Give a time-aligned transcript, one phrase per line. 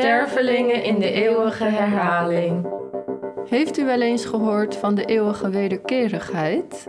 [0.00, 2.66] stervelingen in de eeuwige herhaling.
[3.48, 6.84] Heeft u wel eens gehoord van de eeuwige wederkerigheid?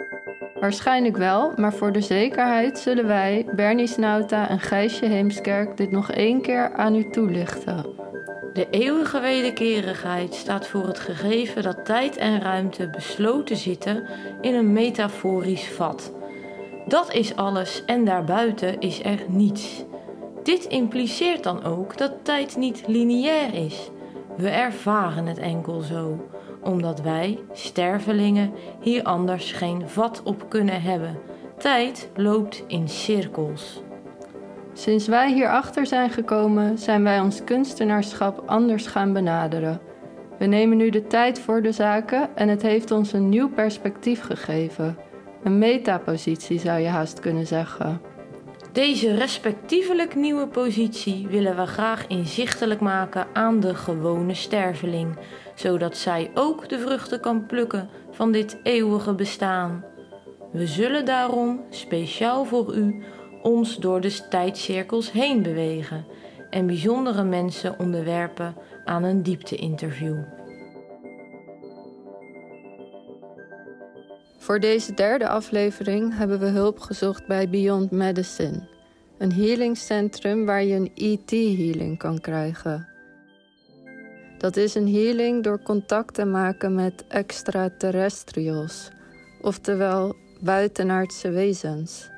[0.59, 6.11] Waarschijnlijk wel, maar voor de zekerheid zullen wij, Bernie Snauta en Gijsje Heemskerk, dit nog
[6.11, 7.85] één keer aan u toelichten.
[8.53, 14.07] De eeuwige wederkerigheid staat voor het gegeven dat tijd en ruimte besloten zitten
[14.41, 16.13] in een metaforisch vat.
[16.85, 19.85] Dat is alles en daarbuiten is er niets.
[20.43, 23.91] Dit impliceert dan ook dat tijd niet lineair is.
[24.37, 26.29] We ervaren het enkel zo,
[26.61, 31.19] omdat wij, stervelingen, hier anders geen vat op kunnen hebben.
[31.57, 33.81] Tijd loopt in cirkels.
[34.73, 39.81] Sinds wij hierachter zijn gekomen, zijn wij ons kunstenaarschap anders gaan benaderen.
[40.37, 44.21] We nemen nu de tijd voor de zaken en het heeft ons een nieuw perspectief
[44.21, 44.97] gegeven.
[45.43, 48.01] Een metapositie zou je haast kunnen zeggen.
[48.71, 55.17] Deze respectievelijk nieuwe positie willen we graag inzichtelijk maken aan de gewone sterveling,
[55.55, 59.85] zodat zij ook de vruchten kan plukken van dit eeuwige bestaan.
[60.51, 63.03] We zullen daarom, speciaal voor u,
[63.41, 66.05] ons door de tijdcirkels heen bewegen
[66.49, 70.17] en bijzondere mensen onderwerpen aan een diepte-interview.
[74.51, 78.67] Voor deze derde aflevering hebben we hulp gezocht bij Beyond Medicine,
[79.17, 82.87] een healingcentrum waar je een ET-healing kan krijgen.
[84.37, 88.89] Dat is een healing door contact te maken met extraterrestrials,
[89.41, 92.09] oftewel buitenaardse wezens.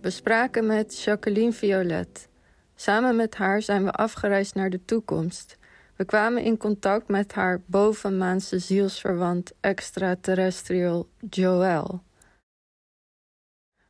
[0.00, 2.28] We spraken met Jacqueline Violet.
[2.74, 5.58] Samen met haar zijn we afgereisd naar de toekomst.
[5.96, 12.02] We kwamen in contact met haar bovenmaanse zielsverwant extraterrestrial Joel.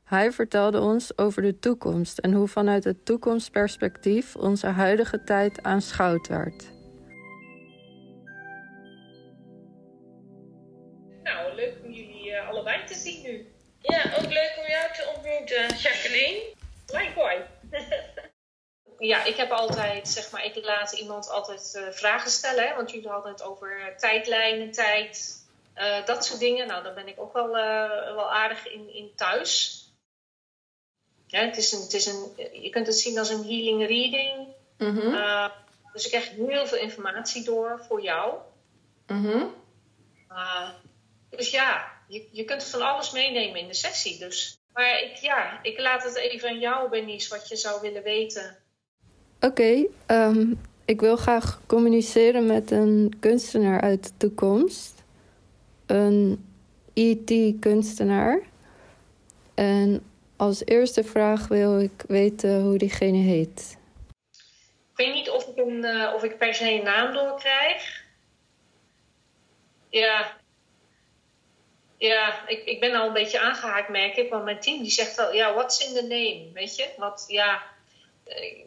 [0.04, 6.28] Hij vertelde ons over de toekomst en hoe vanuit het toekomstperspectief onze huidige tijd aanschouwd
[6.28, 6.64] werd.
[11.22, 13.46] Nou, leuk om jullie uh, allebei te zien nu.
[13.80, 16.54] Ja, ook leuk om jou te ontmoeten, Jacqueline.
[16.86, 17.55] Likewise.
[18.98, 22.68] Ja, ik heb altijd, zeg maar, ik laat iemand altijd uh, vragen stellen.
[22.68, 25.44] Hè, want jullie hadden het over tijdlijnen, tijd,
[25.76, 26.66] uh, dat soort dingen.
[26.66, 27.50] Nou, daar ben ik ook wel,
[28.14, 29.84] wel aardig in, in thuis.
[31.26, 34.46] Ja, het is een, het is een, je kunt het zien als een healing reading.
[34.78, 35.50] Mm -hmm.
[35.92, 38.34] dus ik krijg heel veel informatie door voor jou.
[39.06, 39.54] Mm -hmm.
[41.30, 44.18] dus ja, je, je kunt van alles meenemen in de sessie.
[44.18, 44.58] Dus.
[44.72, 48.58] Maar ik, ja, ik laat het even aan jou, Benice, wat je zou willen weten.
[49.40, 55.04] Oké, um, ik wil graag communiceren met een kunstenaar uit de toekomst.
[55.86, 56.44] Een
[56.92, 58.40] IT-kunstenaar.
[59.54, 63.78] En als eerste vraag wil ik weten hoe diegene heet.
[64.90, 68.04] Ik weet niet of ik, een, uh, of ik per se een naam doorkrijg.
[69.88, 70.36] Ja,
[71.96, 74.30] ja, ik, ik ben al een beetje aangehaakt, merk ik.
[74.30, 76.50] Want mijn team die zegt wel, ja, what's in the name?
[76.52, 76.88] Weet je?
[76.96, 77.62] Wat, ja,
[78.26, 78.65] uh,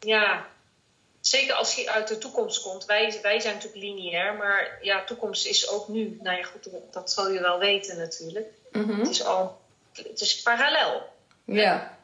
[0.00, 0.46] ja,
[1.20, 2.84] zeker als hij uit de toekomst komt.
[2.84, 6.18] Wij, wij zijn natuurlijk lineair, maar ja, toekomst is ook nu.
[6.22, 8.46] Nou ja, goed, dat zal je wel weten natuurlijk.
[8.72, 8.98] Mm -hmm.
[8.98, 9.60] Het is al,
[9.92, 11.12] het is parallel.
[11.44, 11.96] Ja.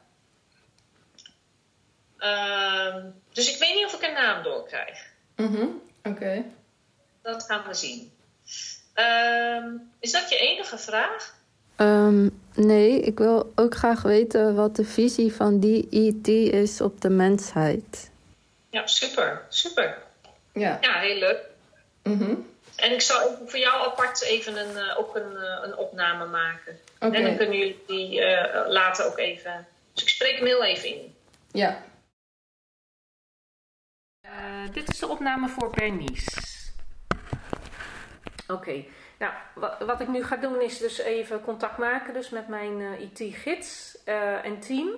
[2.19, 5.13] Uh, dus ik weet niet of ik een naam doorkrijg.
[5.37, 6.09] Mhm, mm oké.
[6.09, 6.45] Okay.
[7.23, 8.13] Dat gaan we zien.
[8.95, 9.65] Uh,
[10.01, 11.35] is dat je enige vraag?
[11.77, 17.01] Um, nee, ik wil ook graag weten wat de visie van die IT is op
[17.01, 18.11] de mensheid.
[18.71, 20.03] Ja, super, super.
[20.53, 21.41] Ja, ja heel leuk.
[22.03, 22.53] Mm -hmm.
[22.77, 26.27] En ik zal even voor jou apart even een, uh, ook een, uh, een opname
[26.27, 26.79] maken.
[26.99, 27.15] Okay.
[27.15, 29.67] En dan kunnen jullie die uh, later ook even.
[29.93, 31.15] Dus ik spreek hem heel even in.
[31.53, 31.83] Ja.
[34.73, 36.41] dit is de opname voor Bernice.
[38.43, 38.89] Oké, okay.
[39.19, 39.33] Nou
[39.87, 43.99] wat, ik nu ga doen is dus even contact maken dus met mijn uh, IT-gids
[44.07, 44.89] uh, en team.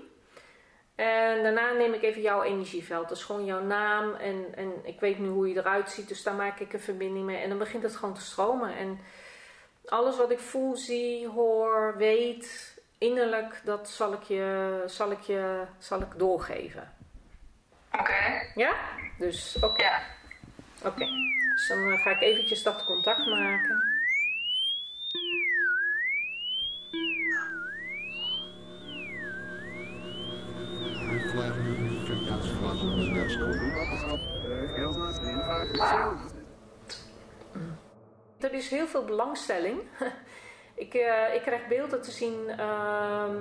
[0.95, 5.18] En daarna neem ik even jouw energieveld, dus gewoon jouw naam en, en ik weet
[5.18, 7.83] nu hoe je eruit ziet, dus daar maak ik een verbinding mee en dan begint
[7.83, 8.77] het gewoon te stromen.
[8.77, 9.01] En
[9.86, 15.65] alles wat ik voel, zie, hoor, weet, innerlijk, dat zal ik je, zal ik je
[15.78, 16.92] zal ik doorgeven.
[17.92, 18.01] Oké.
[18.01, 18.53] Okay.
[18.54, 18.74] Ja?
[19.19, 19.66] Dus oké.
[19.66, 19.86] Okay.
[19.86, 20.01] Ja.
[20.78, 20.89] Oké.
[20.89, 21.09] Okay.
[21.54, 23.96] Dus dan uh, ga ik eventjes dat contact maken.
[38.39, 39.81] Er is heel veel belangstelling.
[40.75, 43.37] Ik, uh, ik krijg beelden te zien ehm,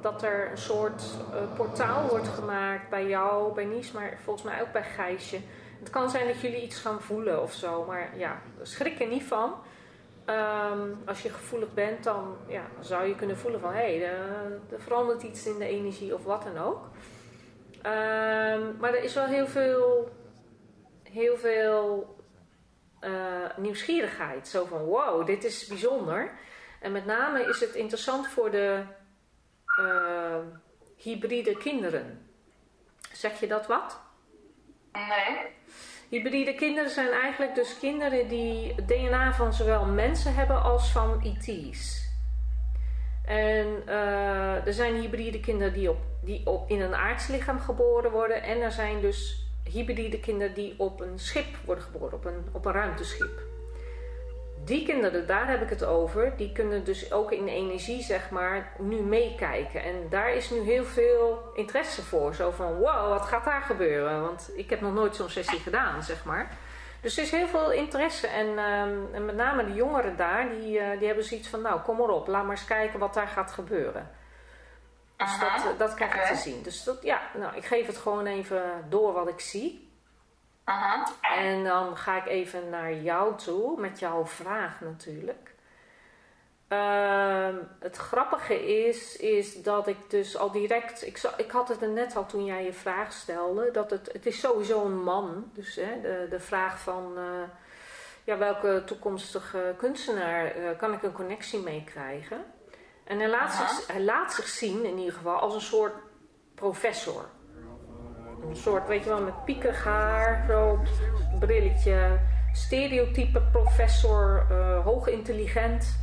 [0.00, 1.02] dat er een soort
[1.34, 5.38] uh, portaal wordt gemaakt bij jou, bij Nies, maar volgens mij ook bij Gijsje.
[5.78, 9.22] Het kan zijn dat jullie iets gaan voelen of zo, maar ja, schrik er niet
[9.22, 9.54] van.
[10.26, 14.02] Um, als je gevoelig bent, dan ja, zou je kunnen voelen van hé, hey,
[14.70, 16.80] er verandert iets in de energie of wat dan ook.
[17.86, 20.08] Um, maar er is wel heel veel,
[21.12, 22.16] heel veel
[23.00, 23.10] uh,
[23.56, 24.48] nieuwsgierigheid.
[24.48, 26.30] Zo van wow, dit is bijzonder.
[26.80, 28.82] En met name is het interessant voor de
[29.80, 30.36] uh,
[30.96, 32.28] hybride kinderen.
[33.12, 34.00] Zeg je dat wat?
[34.92, 35.56] Nee.
[36.08, 41.22] Hybride kinderen zijn eigenlijk dus kinderen die het DNA van zowel mensen hebben als van
[41.22, 42.06] IT's.
[43.24, 48.42] En uh, er zijn hybride kinderen die, op, die op, in een aardslichaam geboren worden.
[48.42, 52.64] En er zijn dus hybride kinderen die op een schip worden geboren, op een, op
[52.64, 53.46] een ruimteschip
[54.68, 58.72] die kinderen, daar heb ik het over, die kunnen dus ook in energie, zeg maar,
[58.78, 59.82] nu meekijken.
[59.82, 62.34] En daar is nu heel veel interesse voor.
[62.34, 64.22] Zo van, wow, wat gaat daar gebeuren?
[64.22, 66.56] Want ik heb nog nooit zo'n sessie gedaan, zeg maar.
[67.00, 68.26] Dus er is heel veel interesse.
[68.26, 71.80] En, um, en met name de jongeren daar, die, uh, die hebben zoiets van, nou,
[71.80, 74.10] kom maar op, laat maar eens kijken wat daar gaat gebeuren.
[75.18, 75.64] Dus uh -huh.
[75.64, 76.34] dat, dat krijg ik okay.
[76.34, 76.62] te zien.
[76.62, 79.90] Dus dat, ja, nou, ik geef het gewoon even door wat ik zie.
[81.20, 85.54] En dan ga ik even naar jou toe met jouw vraag natuurlijk.
[86.68, 87.48] Uh,
[87.80, 92.16] het grappige is, is dat ik dus al direct, ik, ik had het er net
[92.16, 95.50] al toen jij je vraag stelde, dat het, het is sowieso een man.
[95.54, 97.24] Dus hè, de, de vraag van uh,
[98.24, 102.44] ja, welke toekomstige kunstenaar uh, kan ik een connectie mee krijgen.
[103.08, 105.94] En hij laat, zich, hij laat zich zien in ieder geval als een soort
[106.54, 107.24] professor.
[108.48, 110.78] Een soort, weet je wel, met piekig haar, zo,
[111.38, 112.18] brilletje,
[112.52, 115.98] stereotype professor, uh, hoog intelligent.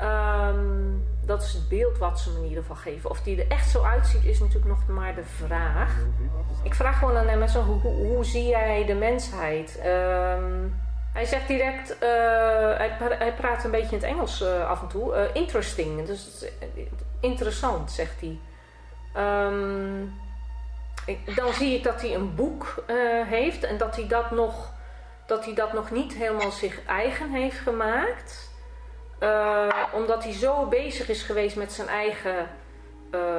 [0.00, 3.10] Um, dat is het beeld wat ze me in ieder geval geven.
[3.10, 5.96] Of die er echt zo uitziet, is natuurlijk nog maar de vraag.
[6.62, 9.80] Ik vraag gewoon aan hem, zo, hoe, hoe zie jij de mensheid?
[9.86, 10.74] Um,
[11.18, 12.08] hij zegt direct, uh,
[13.18, 15.14] hij, praat een beetje in het Engels uh, af en toe.
[15.14, 16.44] Uh, interesting, dus
[17.20, 18.38] interessant, zegt hij.
[19.46, 20.14] Um,
[21.34, 22.84] dan zie ik dat hij een boek
[23.26, 24.72] heeft en dat hij dat nog,
[25.26, 28.50] dat hij dat nog niet helemaal zich eigen heeft gemaakt.
[29.92, 32.48] Omdat hij zo bezig is geweest met zijn eigen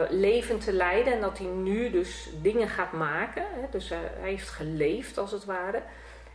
[0.10, 3.44] leven te leiden en dat hij nu dus dingen gaat maken.
[3.44, 3.62] Hè?
[3.72, 5.82] Dus hij heeft geleefd als het ware.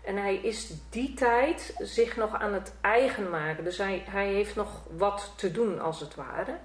[0.05, 3.65] En hij is die tijd zich nog aan het eigen maken.
[3.65, 6.57] Dus hij, hij heeft nog wat te doen als het ware.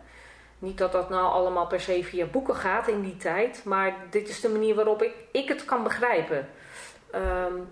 [0.60, 4.30] Niet dat dat nou allemaal per se via boeken gaat in die tijd, maar dit
[4.30, 6.50] is de manier waarop ik, ik het kan begrijpen.
[7.16, 7.72] Um,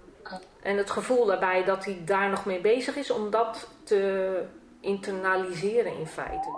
[0.61, 4.43] en het gevoel daarbij dat hij daar nog mee bezig is om dat te
[4.81, 6.49] internaliseren in feite.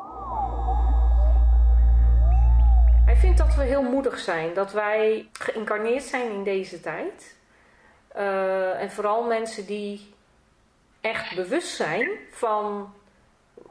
[3.05, 7.37] Hij vindt dat we heel moedig zijn, dat wij geïncarneerd zijn in deze tijd.
[8.15, 10.13] Uh, en vooral mensen die
[11.01, 12.93] echt bewust zijn van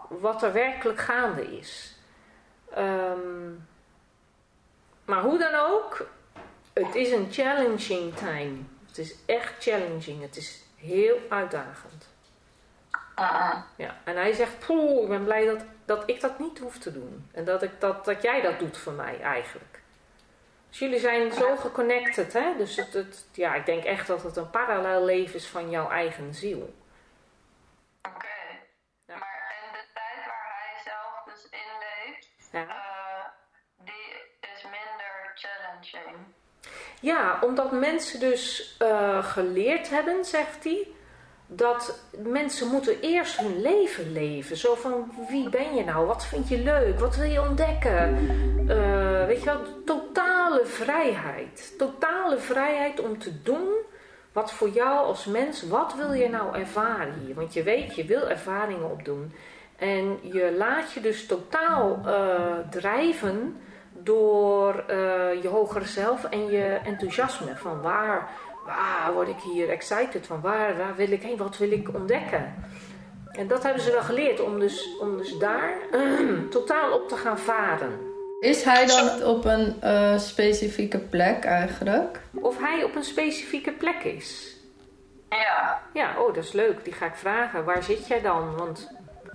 [0.08, 1.96] wat er werkelijk gaande is.
[2.78, 3.68] Um,
[5.04, 6.06] maar hoe dan ook,
[6.72, 8.56] het is een challenging time.
[8.86, 10.22] Het is echt challenging.
[10.22, 12.08] Het is heel uitdagend.
[13.18, 13.56] Uh.
[13.76, 16.92] Ja, en hij zegt, poeh, ik ben blij dat, dat ik dat niet hoef te
[16.92, 17.28] doen.
[17.32, 19.77] En dat, ik, dat, dat jij dat doet voor mij eigenlijk.
[20.78, 22.56] Dus jullie zijn zo geconnected, hè?
[22.56, 25.90] Dus het, het, ja, ik denk echt dat het een parallel leven is van jouw
[25.90, 26.74] eigen ziel.
[28.02, 28.16] Oké.
[28.16, 28.60] Okay.
[29.06, 29.16] Ja.
[29.16, 32.62] Maar in de tijd waar hij zelf dus in leeft, ja.
[32.62, 33.24] Uh,
[33.84, 36.16] die is minder challenging.
[37.00, 40.88] Ja, omdat mensen dus uh, geleerd hebben, zegt hij,
[41.50, 44.56] dat mensen moeten eerst hun leven leven.
[44.56, 46.06] Zo van, wie ben je nou?
[46.06, 47.00] Wat vind je leuk?
[47.00, 48.16] Wat wil je ontdekken?
[48.68, 51.74] Uh, weet je wel, totale vrijheid.
[51.78, 53.68] Totale vrijheid om te doen
[54.32, 57.34] wat voor jou als mens, wat wil je nou ervaren hier?
[57.34, 59.32] Want je weet, je wil ervaringen opdoen.
[59.76, 62.12] En je laat je dus totaal uh,
[62.70, 63.56] drijven
[63.92, 67.56] door uh, je hogere zelf en je enthousiasme.
[67.56, 68.30] Van waar,
[68.68, 70.40] waar word ik hier excited van?
[70.40, 71.36] Waar, waar wil ik heen?
[71.36, 72.54] Wat wil ik ontdekken?
[73.32, 77.16] En dat hebben ze wel geleerd om dus, om dus daar uh, totaal op te
[77.16, 77.98] gaan varen.
[78.40, 82.20] Is hij dan op een uh, specifieke plek eigenlijk?
[82.34, 84.56] Of hij op een specifieke plek is?
[85.28, 85.82] Ja.
[85.92, 86.84] Ja, oh dat is leuk.
[86.84, 87.64] Die ga ik vragen.
[87.64, 88.56] Waar zit jij dan?
[88.56, 88.90] Want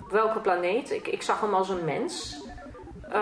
[0.09, 0.91] welke planeet?
[0.91, 2.41] Ik, ik zag hem als een mens.
[3.07, 3.13] Uh.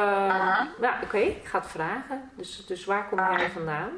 [0.81, 2.31] Ja, oké, okay, ik ga het vragen.
[2.35, 3.89] Dus, dus waar kom jij vandaan?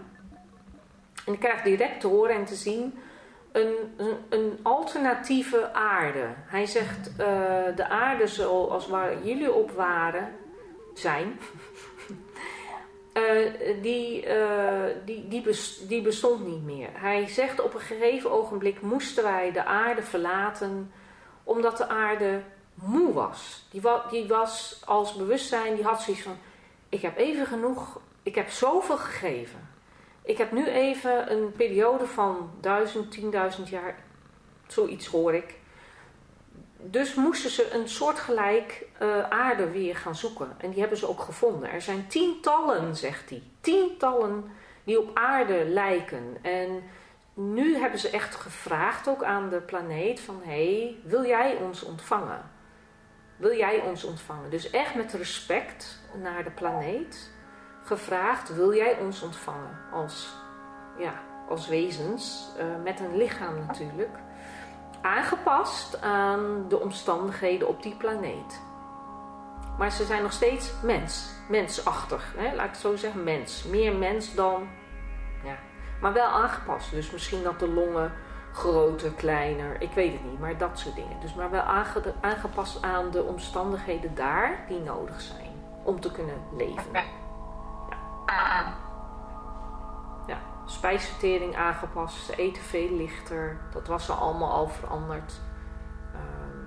[1.26, 3.00] En ik krijg direct te horen en te zien
[3.52, 6.26] een, een, een alternatieve aarde.
[6.46, 7.16] Hij zegt, uh,
[7.76, 10.36] de aarde zoals waar jullie op waren,
[10.94, 11.40] zijn,
[13.82, 16.90] die, uh, die, die, bes, die bestond niet meer.
[16.94, 20.92] Hij zegt op een gegeven ogenblik moesten wij de aarde verlaten
[21.44, 22.42] omdat de aarde
[22.74, 23.68] moe was.
[23.72, 26.38] Die, die was als bewustzijn, die had zoiets van,
[26.90, 29.73] ik heb even genoeg, ik heb zoveel gegeven.
[30.24, 33.96] Ik heb nu even een periode van duizend, tienduizend jaar,
[34.68, 35.56] zoiets hoor ik.
[36.78, 40.56] Dus moesten ze een soortgelijk uh, aarde weer gaan zoeken.
[40.58, 41.72] En die hebben ze ook gevonden.
[41.72, 43.44] Er zijn tientallen, zegt hij.
[43.62, 44.52] Tientallen
[44.84, 46.38] die op aarde lijken.
[46.42, 46.84] En
[47.34, 50.42] nu hebben ze echt gevraagd ook aan de planeet van...
[50.44, 52.52] hé, hey, wil jij ons ontvangen?
[53.36, 54.50] Wil jij ons ontvangen?
[54.50, 57.33] Dus echt met respect naar de planeet
[57.84, 60.34] gevraagd: wil jij ons ontvangen als,
[60.98, 61.14] ja,
[61.50, 64.18] als wezens, uh, met een lichaam natuurlijk,
[65.02, 68.62] aangepast aan de omstandigheden op die planeet.
[69.78, 72.56] Maar ze zijn nog steeds mens, mensachtig, hè?
[72.56, 73.64] laat ik het zo zeggen, mens.
[73.64, 74.68] Meer mens dan,
[75.44, 75.56] ja,
[76.02, 76.92] maar wel aangepast.
[76.92, 78.12] Dus misschien dat de longen
[78.54, 81.20] groter, kleiner, ik weet het niet, maar dat soort dingen.
[81.22, 81.64] Dus maar wel
[82.22, 85.52] aangepast aan de omstandigheden daar die nodig zijn
[85.84, 87.23] om te kunnen leven.
[90.28, 93.58] Ja, spijsvertering aangepast, ze eten veel lichter.
[93.72, 95.34] Dat was er allemaal al veranderd.
[96.14, 96.58] Ehm,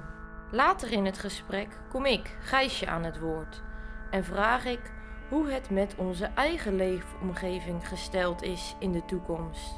[0.51, 3.63] Later in het gesprek kom ik, Gijsje, aan het woord.
[4.11, 4.93] En vraag ik
[5.29, 9.75] hoe het met onze eigen leefomgeving gesteld is in de toekomst.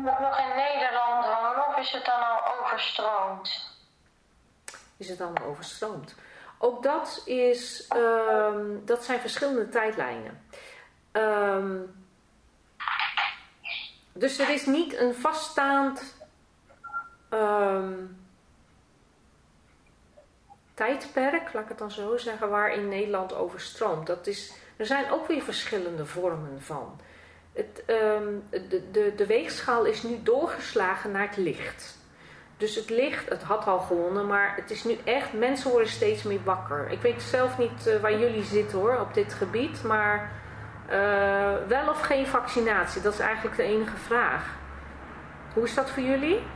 [0.00, 3.76] nog in Nederland wonen of is het dan al overstroomd?
[4.96, 6.14] Is het dan overstroomd?
[6.58, 10.42] Ook dat, is, um, dat zijn verschillende tijdlijnen.
[11.12, 11.94] Um,
[14.12, 16.16] dus er is niet een vaststaand
[17.30, 18.26] um,
[20.74, 24.06] tijdperk, laat ik het dan zo zeggen, waarin Nederland overstroomt.
[24.06, 27.00] Dat is, er zijn ook weer verschillende vormen van.
[27.52, 31.98] Het, de, de, de weegschaal is nu doorgeslagen naar het licht.
[32.58, 36.22] Dus het licht, het had al gewonnen, maar het is nu echt, mensen worden steeds
[36.22, 36.90] meer wakker.
[36.90, 40.30] Ik weet zelf niet uh, waar jullie zitten hoor, op dit gebied, maar
[40.90, 44.44] uh, wel of geen vaccinatie, dat is eigenlijk de enige vraag.
[45.54, 46.46] Hoe is dat voor jullie?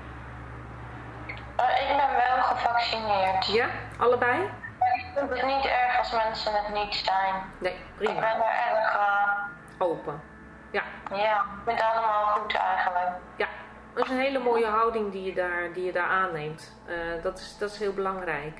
[1.61, 3.47] Uh, ik ben wel gevaccineerd.
[3.47, 3.66] Ja,
[3.99, 4.38] allebei?
[4.78, 7.35] Maar ik vind het niet erg als mensen het niet zijn.
[7.59, 8.12] Nee, prima.
[8.12, 8.97] Ik ben er erg
[9.78, 10.21] open.
[10.71, 10.82] Ja.
[11.11, 13.11] Ja, ik vind het allemaal goed eigenlijk.
[13.37, 13.47] Ja,
[13.94, 16.76] dat is een hele mooie houding die je daar, die je daar aanneemt.
[16.88, 18.58] Uh, dat, is, dat is heel belangrijk.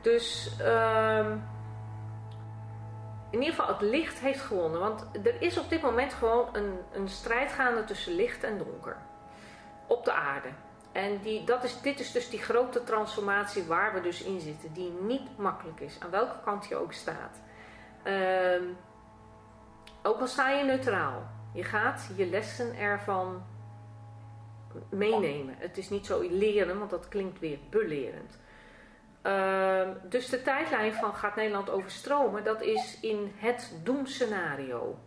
[0.00, 1.42] Dus um,
[3.30, 4.80] in ieder geval, het licht heeft gewonnen.
[4.80, 8.96] Want er is op dit moment gewoon een, een strijd gaande tussen licht en donker.
[9.86, 10.48] Op de aarde.
[10.92, 14.72] En die, dat is, dit is dus die grote transformatie waar we dus in zitten.
[14.72, 16.00] Die niet makkelijk is.
[16.00, 17.42] Aan welke kant je ook staat.
[18.04, 18.76] Um,
[20.02, 21.22] ook al sta je neutraal.
[21.52, 23.42] Je gaat je lessen ervan
[24.90, 25.54] meenemen.
[25.58, 28.38] Het is niet zo leren, want dat klinkt weer belerend.
[29.26, 34.98] Uh, dus de tijdlijn van gaat Nederland overstromen, dat is in het doemscenario.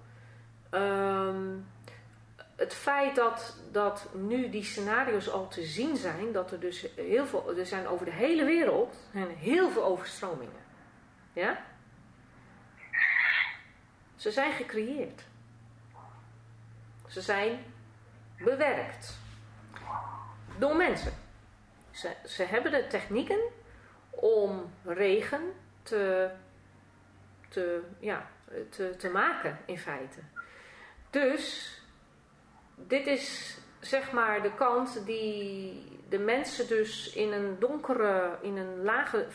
[0.71, 1.35] Uh,
[2.55, 7.25] het feit dat, dat nu die scenario's al te zien zijn, dat er dus heel
[7.25, 8.97] veel, er zijn over de hele wereld
[9.37, 10.61] heel veel overstromingen.
[11.33, 11.65] Ja?
[14.15, 15.23] Ze zijn gecreëerd.
[17.07, 17.59] Ze zijn
[18.37, 19.17] bewerkt
[20.57, 21.13] door mensen.
[21.91, 23.39] Ze, ze hebben de technieken
[24.09, 25.41] om regen
[25.83, 26.29] te,
[27.49, 28.29] te, ja,
[28.69, 30.19] te, te maken in feite.
[31.09, 31.71] Dus
[32.75, 38.83] dit is zeg maar de kant die de mensen dus in een donkere, in een
[38.83, 39.25] lage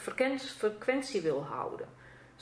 [0.57, 1.88] frequentie wil houden.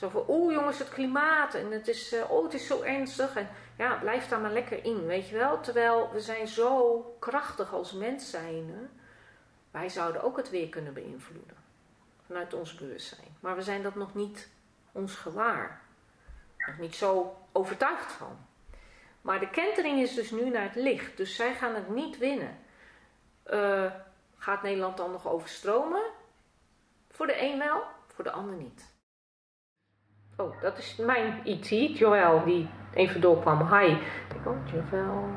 [0.01, 3.37] Zo van, oeh jongens, het klimaat en het is, uh, oh het is zo ernstig.
[3.37, 5.61] En ja, blijf daar maar lekker in, weet je wel.
[5.61, 8.91] Terwijl we zijn zo krachtig als mens zijn.
[9.71, 11.57] Wij zouden ook het weer kunnen beïnvloeden.
[12.27, 13.37] Vanuit ons bewustzijn.
[13.41, 14.49] Maar we zijn dat nog niet
[14.93, 15.81] ons gewaar.
[16.67, 18.39] Nog niet zo overtuigd van.
[19.21, 21.17] Maar de kentering is dus nu naar het licht.
[21.17, 22.59] Dus zij gaan het niet winnen.
[23.51, 23.93] Uh,
[24.37, 26.03] gaat Nederland dan nog overstromen?
[27.11, 28.90] Voor de een wel, voor de ander niet.
[30.41, 33.75] Oh, dat is mijn IT, Joël, die even doorkwam.
[33.75, 33.87] Hi.
[34.35, 34.57] Ik oh,
[34.91, 35.29] Joël.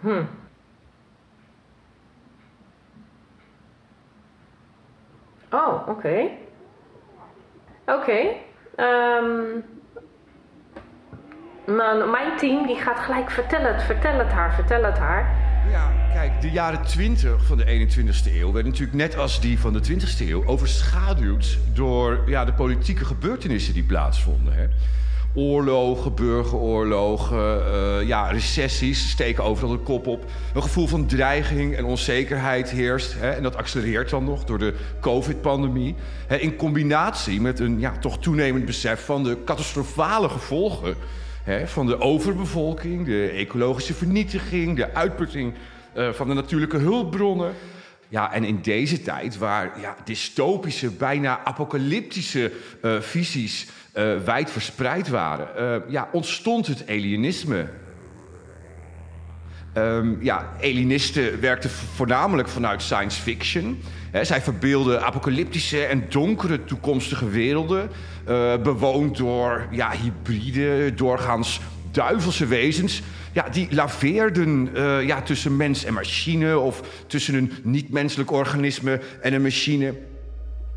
[0.00, 0.24] Hm.
[5.50, 5.90] Oh, oké.
[5.90, 6.38] Okay.
[7.84, 8.36] Oké.
[8.74, 9.60] Ehm,
[12.10, 15.47] mijn team die gaat gelijk vertellen vertel het haar, vertel het haar.
[16.40, 20.28] De jaren 20 van de 21ste eeuw werden natuurlijk net als die van de 20ste
[20.28, 24.52] eeuw overschaduwd door ja, de politieke gebeurtenissen die plaatsvonden.
[24.52, 24.66] Hè.
[25.34, 30.24] Oorlogen, burgeroorlogen, uh, ja, recessies steken overal de kop op.
[30.54, 33.14] Een gevoel van dreiging en onzekerheid heerst.
[33.18, 35.94] Hè, en dat accelereert dan nog door de COVID-pandemie.
[36.28, 40.94] In combinatie met een ja, toch toenemend besef van de catastrofale gevolgen
[41.64, 45.54] van de overbevolking, de ecologische vernietiging, de uitputting
[45.96, 47.54] uh, van de natuurlijke hulpbronnen.
[48.08, 52.52] Ja, en in deze tijd waar ja, dystopische, bijna apocalyptische
[52.82, 57.68] uh, visies uh, wijd verspreid waren, ja, ontstond het alienisme.
[59.74, 63.82] Um, ja, alienisten werkten voornamelijk vanuit science fiction.
[64.10, 67.90] He, zij verbeelden apocalyptische en donkere toekomstige werelden,
[68.62, 73.02] bewoond door ja, hybride, doorgaans duivelse wezens.
[73.32, 79.32] Ja, die laveerden uh, ja, tussen mens en machine of tussen een niet-menselijk organisme en
[79.32, 79.94] een machine.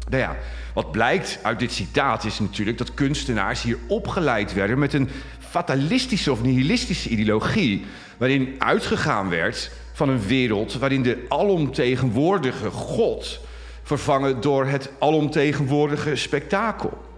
[0.10, 0.38] Nou ja,
[0.74, 6.32] wat blijkt uit dit citaat is natuurlijk dat kunstenaars hier opgeleid werden met een fatalistische
[6.32, 7.86] of nihilistische ideologie,
[8.18, 13.40] waarin uitgegaan werd van een wereld waarin de alomtegenwoordige God
[13.84, 17.11] vervangen door het alomtegenwoordige spektakel.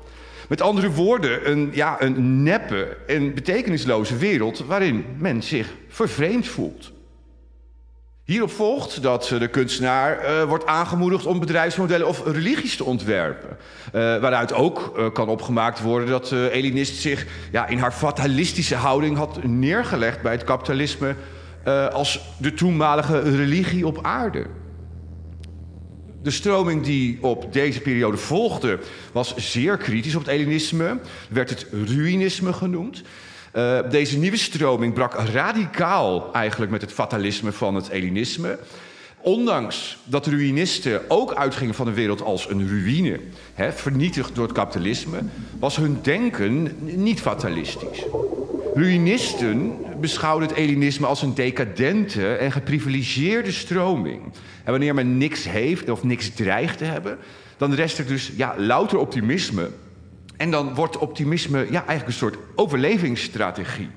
[0.53, 6.91] Met andere woorden, een, ja, een neppe en betekenisloze wereld waarin men zich vervreemd voelt.
[8.23, 13.49] Hierop volgt dat de kunstenaar uh, wordt aangemoedigd om bedrijfsmodellen of religies te ontwerpen.
[13.49, 19.17] Uh, waaruit ook kan opgemaakt worden dat de Elinist zich ja, in haar fatalistische houding
[19.17, 21.15] had neergelegd bij het kapitalisme
[21.91, 24.45] als de toenmalige religie op aarde.
[26.23, 28.79] De stroming die op deze periode volgde
[29.11, 30.99] was zeer kritisch op het Elinisme,
[31.29, 33.01] werd het Ruïnisme genoemd.
[33.55, 38.59] Uh, deze nieuwe stroming brak radicaal eigenlijk met het fatalisme van het Elinisme.
[39.21, 43.19] Ondanks dat ruïnisten ook uitgingen van de wereld als een ruïne,
[43.53, 45.19] hè, vernietigd door het kapitalisme,
[45.59, 48.05] was hun denken niet fatalistisch.
[48.73, 54.21] Ruïnisten beschouwden het Elinisme als een decadente en geprivilegeerde stroming.
[54.63, 57.17] En wanneer men niks heeft of niks dreigt te hebben,
[57.57, 59.69] dan rest er dus ja, louter optimisme
[60.37, 63.89] en dan wordt optimisme ja, eigenlijk een soort overlevingsstrategie.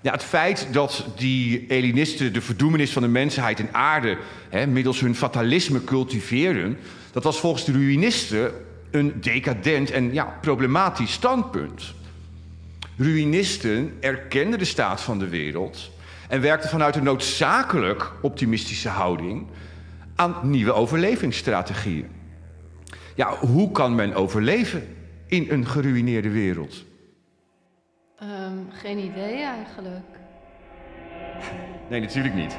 [0.00, 5.00] Ja, het feit dat die Elinisten de verdoemenis van de mensheid en aarde hè, middels
[5.00, 6.78] hun fatalisme cultiveren,
[7.12, 8.52] dat was volgens de Ruïnisten
[8.90, 11.94] een decadent en ja, problematisch standpunt.
[12.96, 15.90] Ruïnisten erkenden de staat van de wereld
[16.28, 19.46] en werkten vanuit een noodzakelijk optimistische houding
[20.14, 22.08] aan nieuwe overlevingsstrategieën.
[23.14, 26.84] Ja, hoe kan men overleven in een geruineerde wereld?
[28.22, 30.06] Um, geen idee eigenlijk.
[31.90, 32.56] Nee, natuurlijk niet.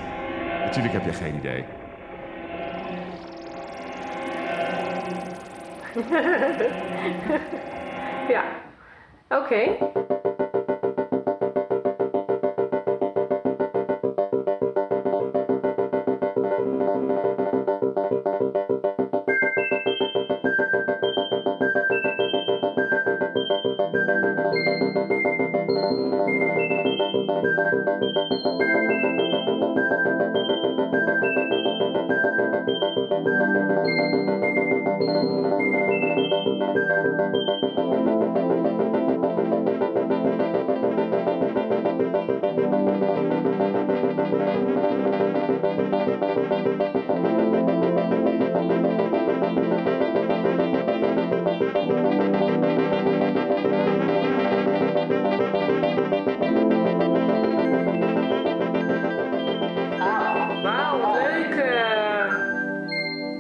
[0.65, 1.63] Natuurlijk heb je geen idee.
[8.33, 8.43] ja,
[9.29, 9.77] oké.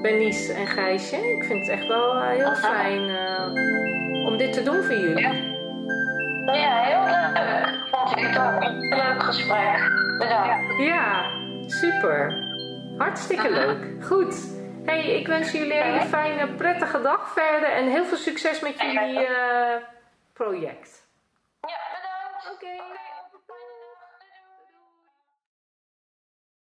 [0.07, 0.55] Okay.
[0.55, 1.15] en Gijsje.
[1.15, 5.21] Ik vind het echt wel uh, heel fijn uh, om dit te doen voor jullie.
[6.45, 7.87] Ja, ja heel leuk.
[7.91, 9.91] Vond ik ook een leuk gesprek.
[10.17, 10.77] Bedankt.
[10.77, 11.31] Ja,
[11.65, 12.45] super.
[12.97, 14.05] Hartstikke leuk.
[14.05, 14.35] Goed.
[14.85, 18.81] Hey, ik wens jullie een hele fijne, prettige dag verder en heel veel succes met
[18.81, 19.75] jullie uh,
[20.33, 21.06] project.